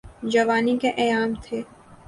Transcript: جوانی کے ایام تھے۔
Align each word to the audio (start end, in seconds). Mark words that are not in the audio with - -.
جوانی 0.31 0.77
کے 0.77 0.89
ایام 0.97 1.33
تھے۔ 1.43 1.61